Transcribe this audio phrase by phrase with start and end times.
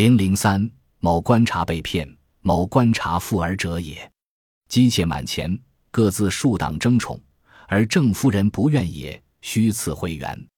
[0.00, 0.70] 零零三，
[1.00, 2.08] 某观察被骗，
[2.40, 4.10] 某观察富而者也。
[4.66, 7.20] 姬妾满前，各自数党争宠，
[7.68, 10.48] 而郑夫人不愿也，须赐会员。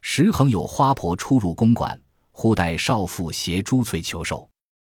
[0.00, 4.48] 时恒有花婆出入公馆，忽待少妇携珠翠求寿。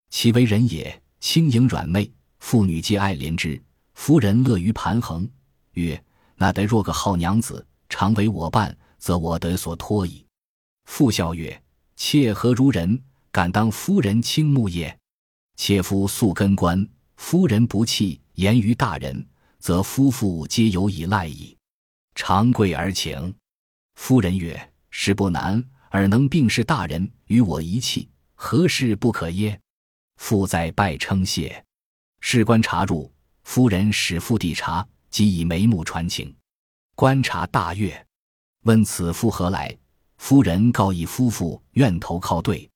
[0.09, 2.09] 其为人也，轻盈软媚，
[2.39, 3.61] 妇女皆爱怜之。
[3.95, 5.29] 夫人乐于盘衡，
[5.73, 6.01] 曰
[6.39, 10.25] ：“那得若个好娘子，常为我伴，则我得所托矣。”
[10.87, 11.61] 妇笑曰
[11.97, 12.97] ：“妾何如人？”
[13.31, 14.97] 敢当夫人倾慕也，
[15.55, 19.27] 妾夫素根官，夫人不弃，言于大人，
[19.59, 21.55] 则夫妇皆有以赖矣。
[22.15, 23.33] 长跪而请。
[23.95, 29.59] 夫人曰：“事不难，尔能并视大人，与我一气，何事不可耶？”
[30.17, 31.63] 父在拜称谢。
[32.21, 33.11] 士官查入，
[33.43, 36.35] 夫人使父递茶，即以眉目传情。
[36.95, 38.05] 观察大悦，
[38.63, 39.77] 问此夫何来？
[40.17, 42.69] 夫人告以夫妇愿投靠对。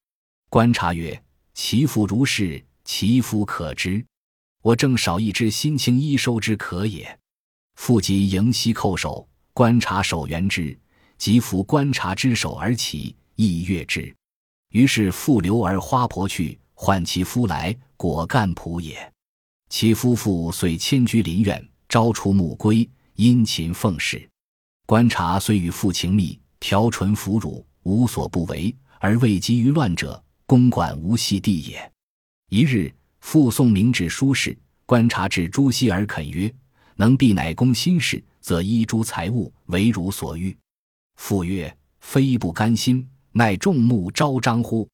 [0.53, 1.19] 观察曰
[1.55, 4.05] ：“其父如是，其夫可知。
[4.61, 7.19] 我正少一只心情一收之可也。”
[7.73, 10.79] 父即迎膝叩首，观察手援之，
[11.17, 14.15] 即扶观察之手而起，亦悦之。
[14.69, 19.11] 于是复留而花婆去，唤其夫来，果干仆也。
[19.71, 24.29] 其夫妇遂迁居林苑，朝出暮归，殷勤奉事。
[24.85, 30.23] 观察虽与父情密，调唇抚乳，无所不为，而未及于乱者。
[30.45, 31.91] 公馆无系地也。
[32.49, 36.53] 一日，复送明旨书事，观察至朱熹而恳曰
[36.95, 40.55] ：“能避乃公心事，则依诸财物，为汝所欲。”
[41.15, 44.87] 父曰：“非不甘心，乃众目昭彰乎？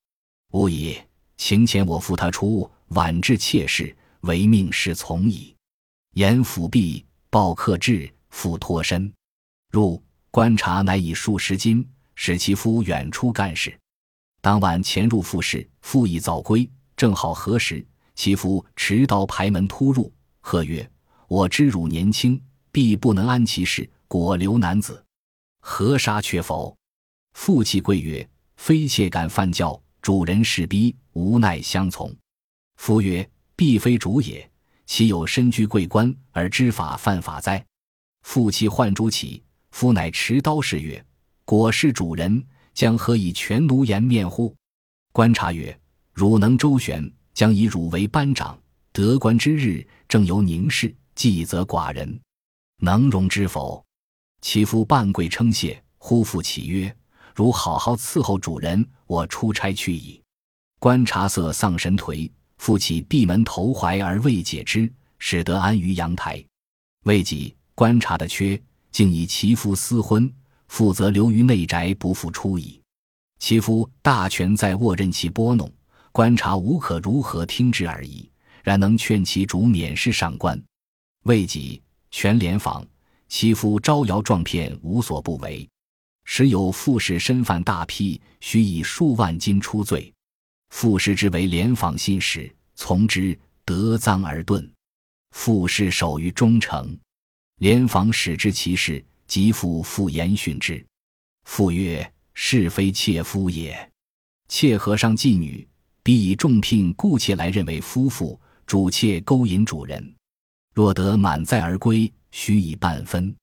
[0.52, 0.97] 吾以
[1.38, 5.56] 请遣我父他出，晚至妾室，唯命是从矣。”
[6.13, 9.11] 言府毕，报客至，复脱身。
[9.72, 13.78] 入观察，乃以数十金，使其夫远出干事。
[14.41, 16.69] 当晚潜入复室，复已早归。
[16.95, 20.89] 正好何时，其夫持刀排门突入，喝曰
[21.27, 25.03] ：“我知汝年轻，必不能安其事，果留男子，
[25.61, 26.75] 何杀却否？”
[27.33, 32.13] 父泣跪曰：“非妾敢犯教，主人势逼，无奈相从。”
[32.78, 34.49] 夫曰：“必非主也，
[34.85, 37.66] 岂有身居贵官而知法犯法哉？”
[38.23, 41.05] 父妻唤诸起，夫乃持刀示曰
[41.44, 42.41] ：“果是主人。”
[42.79, 44.56] 将何以全奴颜面乎？
[45.12, 45.78] 观察曰
[46.16, 48.57] ：“汝能周旋，将以汝为班长。
[48.94, 52.17] 得官之日，正由宁氏，计则寡人，
[52.78, 53.85] 能容之否？”
[54.40, 56.95] 其夫半跪称谢，呼父起曰
[57.35, 60.23] ：“汝好好伺候主人，我出差去矣。”
[60.79, 66.41] 观察色丧神颓，父起闭门投怀而未解之，使得安于阳台。
[67.03, 68.57] 未几，观察的缺，
[68.90, 70.34] 竟以其夫私婚。
[70.69, 72.81] 负责留于内宅，不复出矣。
[73.40, 75.69] 其夫大权在握，任其拨弄，
[76.12, 78.30] 观察无可如何听之而已。
[78.62, 80.62] 然能劝其主免试上官。
[81.24, 81.81] 未几，
[82.12, 82.85] 全联访，
[83.29, 85.68] 其夫招摇撞骗，无所不为。
[86.25, 90.13] 时有富士身犯大批，须以数万金出罪。
[90.69, 94.69] 富士之为联访信使，从之，得赃而遁。
[95.31, 96.96] 富士守于忠诚，
[97.59, 99.03] 联访使之其事。
[99.29, 100.84] 即父复言训之，
[101.45, 103.91] 父曰：“是非妾夫也。
[104.47, 105.66] 妾和尚妓女，
[106.01, 108.38] 必以重聘故妾来认为夫妇。
[108.66, 110.16] 主妾勾引主人，
[110.73, 113.35] 若得满载而归，须以半分。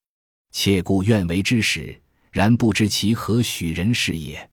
[0.53, 4.51] 妾故愿为之使，然不知其何许人是也。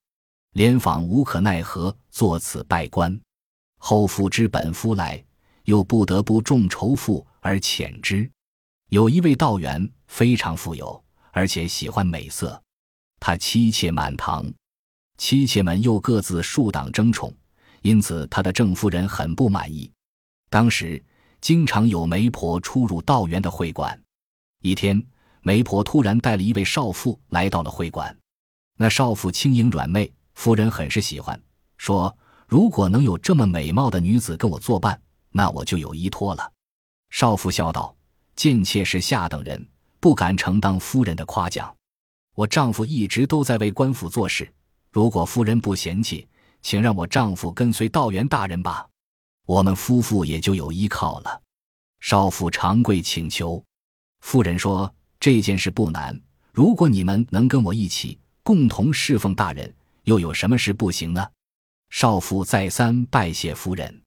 [0.53, 3.19] 连访无可奈何，作此拜官。
[3.79, 5.23] 后父知本夫来，
[5.65, 8.29] 又不得不重仇富而遣之。
[8.89, 10.99] 有一位道员，非常富有。”
[11.33, 12.61] 而且喜欢美色，
[13.19, 14.45] 他妻妾满堂，
[15.17, 17.33] 妻妾们又各自树党争宠，
[17.81, 19.91] 因此他的正夫人很不满意。
[20.51, 21.03] 当时
[21.41, 23.99] 经常有媒婆出入道员的会馆。
[24.61, 25.03] 一天，
[25.41, 28.15] 媒婆突然带了一位少妇来到了会馆。
[28.77, 31.41] 那少妇轻盈软媚，夫人很是喜欢，
[31.77, 32.15] 说
[32.47, 35.01] ：“如果能有这么美貌的女子跟我作伴，
[35.31, 36.51] 那我就有依托了。”
[37.09, 37.95] 少妇笑道
[38.37, 39.67] ：“贱妾是下等人。”
[40.03, 41.73] 不敢承当夫人的夸奖，
[42.35, 44.53] 我丈夫一直都在为官府做事。
[44.91, 46.27] 如果夫人不嫌弃，
[46.61, 48.85] 请让我丈夫跟随道元大人吧，
[49.45, 51.41] 我们夫妇也就有依靠了。
[52.01, 53.63] 少妇长跪请求，
[54.19, 56.19] 夫人说：“这件事不难，
[56.51, 59.73] 如果你们能跟我一起共同侍奉大人，
[60.03, 61.25] 又有什么事不行呢？”
[61.91, 64.01] 少妇再三拜谢夫人。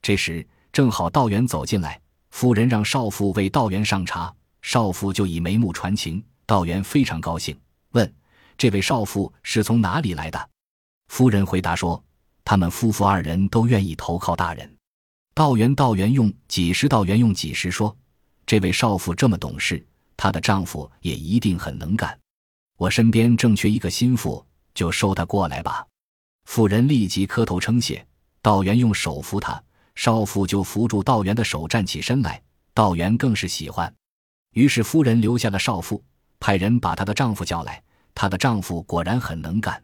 [0.00, 2.00] 这时正好道员走进来，
[2.30, 4.34] 夫人让少妇为道员上茶。
[4.64, 7.54] 少妇就以眉目传情，道员非常高兴，
[7.90, 8.14] 问
[8.56, 10.50] ：“这位少妇是从哪里来的？”
[11.12, 12.02] 夫人回答说
[12.46, 14.76] ：“他们夫妇二人都愿意投靠大人。
[15.34, 17.94] 道元道元用几十道元用几十说
[18.46, 22.18] ：“这位少妇这么懂事，她的丈夫也一定很能干。
[22.78, 25.86] 我身边正缺一个心腹，就收她过来吧。”
[26.48, 28.04] 妇人立即磕头称谢。
[28.40, 29.62] 道元用手扶她，
[29.94, 32.42] 少妇就扶住道元的手站起身来。
[32.72, 33.94] 道元更是喜欢，
[34.54, 36.02] 于是夫人留下了少妇，
[36.40, 37.80] 派人把她的丈夫叫来。
[38.14, 39.80] 她的丈夫果然很能干，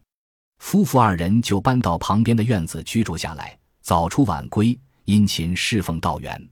[0.59, 4.79] 夫妇二人就搬到旁边的院子居住下来，早出晚归。
[5.07, 6.49] 殷勤侍奉道元，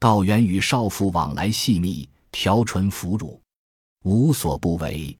[0.00, 3.40] 道元与少妇往来细密，调唇抚乳，
[4.02, 5.16] 无所不为。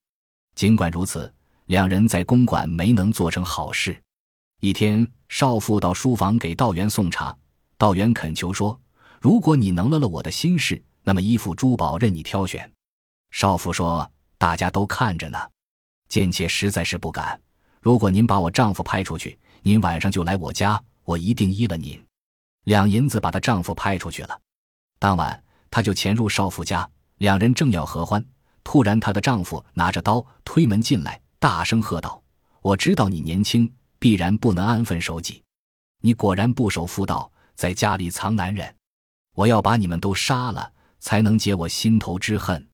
[0.56, 1.32] 尽管如此，
[1.66, 3.96] 两人在公馆没能做成好事。
[4.60, 7.36] 一天，少妇到书房给道元送茶，
[7.78, 8.76] 道元恳求说
[9.20, 12.70] ：“如果你能了了我的心事，那么衣服珠宝任你挑选。”
[13.30, 15.38] 少妇说：“大家都看着呢，
[16.08, 17.40] 贱妾实在是不敢。
[17.80, 22.02] 如果您把我丈夫派出去，您晚上就来我家，我一定依了您。”
[22.64, 24.40] 两银子把她丈夫派出去了。
[24.98, 26.88] 当晚，她就潜入少妇家，
[27.18, 28.24] 两人正要合欢，
[28.62, 32.22] 突然她的丈夫拿着刀推门进来，大声喝道
[32.62, 33.68] ：“我知道你年轻，
[33.98, 35.42] 必然不能安分守己。
[36.02, 38.72] 你果然不守妇道，在家里藏男人。
[39.34, 40.70] 我要把你们都杀了，
[41.02, 42.66] 才能解我心头之恨。”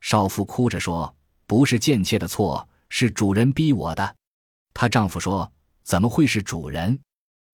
[0.00, 1.14] 少妇哭着说
[1.46, 4.16] ：“不是贱妾的错，是主人逼我的。”
[4.72, 5.52] 她丈夫说
[5.84, 6.98] ：“怎么会是主人？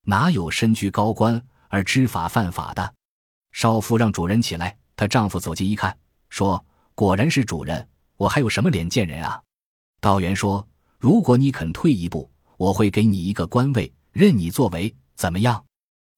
[0.04, 2.94] 哪有身居高官？”而知法犯法的
[3.52, 5.96] 少妇让主人起来，她丈夫走近一看，
[6.28, 9.40] 说：“果然是主人，我还有什么脸见人啊？”
[10.02, 10.66] 道元说
[10.98, 15.64] ：“如果你肯退一步，我会给你一个官位，任你作为，怎么样？”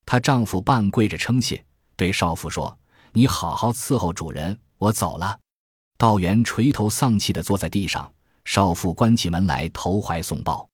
[0.06, 1.62] 她丈夫半跪着称谢，
[1.96, 2.75] 对少妇说
[3.14, 5.38] ：“你好好伺候主人，我走了。”
[5.99, 8.12] 道元垂头丧气地坐在地上，
[8.44, 10.69] 少妇关起门来投怀送抱。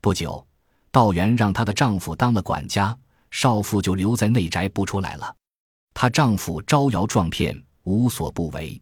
[0.00, 0.46] 不久，
[0.92, 2.96] 道元让她的丈夫当了管家。
[3.30, 5.36] 少妇就留在内宅不出来了，
[5.92, 8.80] 她丈夫招摇撞骗，无所不为。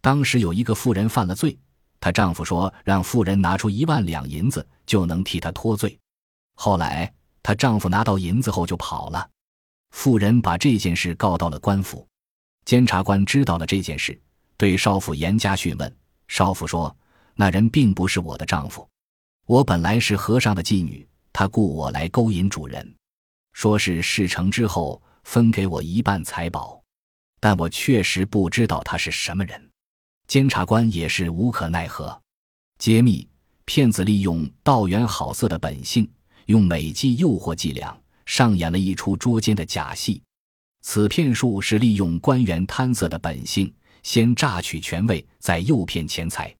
[0.00, 1.58] 当时有一个妇人犯了罪，
[2.00, 5.98] 她丈夫说让妇人拿出一万两银子就能替她脱罪。
[6.54, 7.12] 后来
[7.42, 9.28] 她丈夫拿到银子后就跑了，
[9.90, 12.08] 妇人把这件事告到了官府，
[12.64, 14.18] 监察官知道了这件事，
[14.56, 15.96] 对少妇严加讯问。
[16.28, 16.96] 少妇说
[17.34, 18.88] ：“那人并不是我的丈夫，
[19.46, 22.94] 我本来是和尚的妓女，他雇我来勾引主人。”
[23.52, 26.82] 说是事成之后分给我一半财宝，
[27.38, 29.70] 但我确实不知道他是什么人。
[30.26, 32.18] 监察官也是无可奈何。
[32.78, 33.28] 揭秘：
[33.66, 36.10] 骗子利用道元好色的本性，
[36.46, 37.94] 用美计诱惑伎俩，
[38.24, 40.22] 上演了一出捉奸的假戏。
[40.82, 46.54] 此骗术是利用官员贪色的本性，先榨取权位，再诱骗钱财。